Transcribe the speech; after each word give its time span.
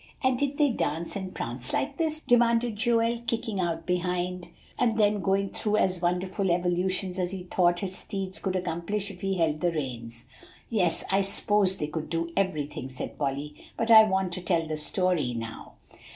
and 0.23 0.39
did 0.39 0.57
they 0.57 0.71
dance 0.71 1.15
and 1.15 1.35
prance 1.35 1.73
like 1.73 1.97
this?" 1.97 2.21
demanded 2.21 2.75
Joel, 2.75 3.19
kicking 3.27 3.59
out 3.59 3.85
behind, 3.85 4.47
and 4.79 4.97
then 4.97 5.21
going 5.21 5.51
through 5.51 5.77
as 5.77 6.01
wonderful 6.01 6.49
evolutions 6.49 7.19
as 7.19 7.29
he 7.29 7.43
thought 7.43 7.81
his 7.81 7.95
steeds 7.95 8.39
could 8.39 8.55
accomplish 8.55 9.11
if 9.11 9.21
he 9.21 9.35
held 9.35 9.61
the 9.61 9.71
reins. 9.71 10.25
"Yes, 10.71 11.03
I 11.11 11.21
s'pose 11.21 11.77
they 11.77 11.85
could 11.85 12.09
do 12.09 12.31
everything," 12.35 12.89
said 12.89 13.19
Polly; 13.19 13.53
"but 13.77 13.91
I 13.91 14.03
want 14.05 14.31
to 14.33 14.41
tell 14.41 14.65
the 14.65 14.75
story 14.77 15.35
now." 15.35 15.73